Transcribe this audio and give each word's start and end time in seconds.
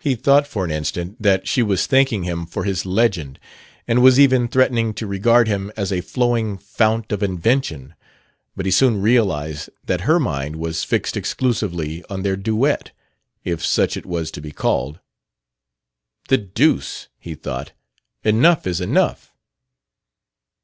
He 0.00 0.16
thought, 0.16 0.44
for 0.48 0.64
an 0.64 0.72
instant, 0.72 1.22
that 1.22 1.46
she 1.46 1.62
was 1.62 1.86
thanking 1.86 2.24
him 2.24 2.46
for 2.46 2.64
his 2.64 2.84
Legend 2.84 3.38
and 3.86 4.02
was 4.02 4.18
even 4.18 4.48
threatening 4.48 4.92
to 4.94 5.06
regard 5.06 5.46
him 5.46 5.70
as 5.76 5.92
a 5.92 6.00
flowing 6.00 6.58
fount 6.58 7.12
of 7.12 7.22
invention; 7.22 7.94
but 8.56 8.66
he 8.66 8.72
soon 8.72 9.00
realized 9.00 9.70
that 9.84 10.00
her 10.00 10.18
mind 10.18 10.56
was 10.56 10.82
fixed 10.82 11.16
exclusively 11.16 12.04
on 12.10 12.24
their 12.24 12.36
duet 12.36 12.90
if 13.44 13.64
such 13.64 13.96
it 13.96 14.04
was 14.04 14.32
to 14.32 14.40
be 14.40 14.50
called. 14.50 14.98
"The 16.26 16.38
deuce!" 16.38 17.06
he 17.20 17.36
thought. 17.36 17.70
"Enough 18.24 18.66
is 18.66 18.80
enough." 18.80 19.32